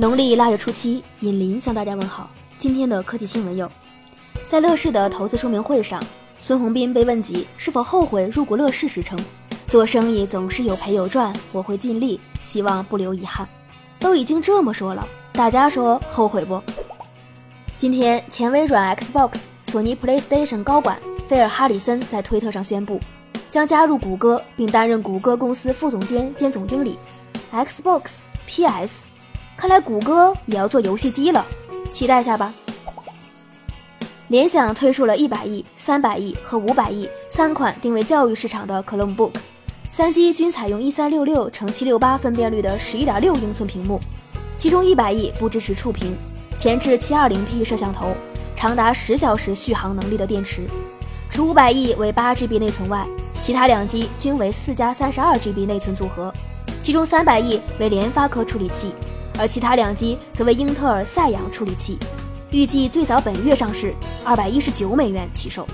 [0.00, 2.30] 农历腊月初七，尹林向大家问好。
[2.58, 3.70] 今天的科技新闻有：
[4.48, 6.02] 在乐视的投资说明会上，
[6.40, 9.18] 孙宏斌被问及是否后悔入股乐视时称，
[9.66, 13.46] 做生意总是有赔有赚，我会尽力，希望不留遗憾。
[13.98, 16.62] 都已经这么说了，大家说后悔不？
[17.76, 20.98] 今天，前微软、Xbox、索尼 PlayStation 高管
[21.28, 22.98] 菲尔哈里森在推特上宣布，
[23.50, 26.98] 将加入谷歌，并担任谷歌公司副总监兼总经理。
[27.52, 29.04] Xbox、PS，
[29.60, 31.44] 看来谷歌也要做游戏机了，
[31.90, 32.50] 期待下吧。
[34.28, 39.34] 联想推出了一百亿、三百亿和五百亿三款定位教育市场的 Chromebook，
[39.90, 44.00] 三机均采用一三六六乘七六八分辨率的十一点六英寸屏幕，
[44.56, 46.16] 其中一百亿不支持触屏，
[46.56, 48.14] 前置七二零 P 摄像头，
[48.56, 50.66] 长达十小时续航能力的电池。
[51.28, 53.06] 除五百亿为八 GB 内存外，
[53.42, 56.32] 其他两机均为四加三十二 GB 内存组合。
[56.80, 58.94] 其中三百亿为联发科处理器，
[59.40, 61.98] 而其他两机则为英特尔赛扬处理器，
[62.50, 65.66] 预计最早本月上市，二百一十九美元起售。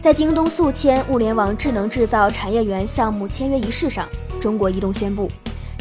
[0.00, 4.08] 在京东宿迁物联网智能制造产业园项目签约仪式上，
[4.40, 5.30] 中国移动宣布，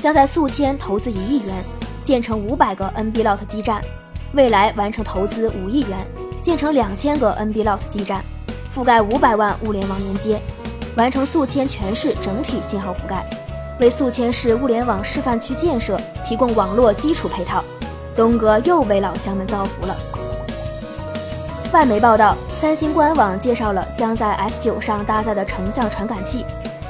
[0.02, 1.64] 将在宿迁投资一亿元，
[2.04, 3.82] 建成五百个 NB-LOT 基站，
[4.34, 6.06] 未来完成投资五亿元，
[6.42, 8.26] 建成两千个 NB-LOT 基站，
[8.76, 10.38] 覆盖五百万物联网连接。
[10.98, 13.24] 完成宿迁全市整体信号覆盖，
[13.80, 17.64] 为宿迁市物联网示范区建设提供网络基础配套。
[18.16, 19.96] 东哥又为老乡们造福了。
[21.72, 26.44] 外媒报道，三星官网介绍了将在 S9 上搭载的成像传感器，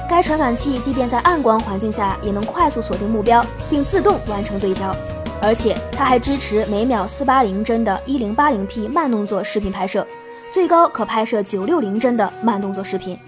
[0.08, 4.94] 该传感器即便在暗光环境下也能快速锁定目标并自动完成对焦，
[5.42, 10.06] 而且它还支持每秒四八零帧的 1080P 慢动作视频拍摄，
[10.50, 13.18] 最高可拍摄九六零帧的慢动作视频。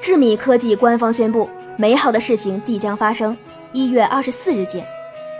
[0.00, 3.36] 智米科技官方宣布，美好的事情即将发生，
[3.72, 4.86] 一月二十四日见。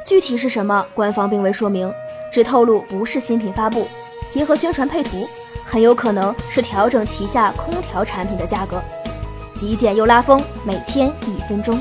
[0.05, 1.93] 具体是什么，官方并未说明，
[2.33, 3.87] 只透露不是新品发布，
[4.29, 5.29] 结合宣传配图，
[5.65, 8.83] 很有可能是调整旗下空调产品的价格，
[9.55, 11.79] 极简又拉风，每天一分钟。